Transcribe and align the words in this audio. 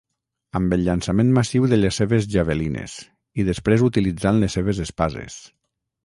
Amb 0.59 0.71
el 0.75 0.83
llançament 0.85 1.27
massiu 1.33 1.67
de 1.73 1.77
les 1.81 1.99
seves 2.01 2.25
javelines, 2.35 2.95
i 3.43 3.45
després 3.49 3.83
utilitzant 3.89 4.41
les 4.45 4.57
seves 4.59 4.81
espases. 4.87 5.37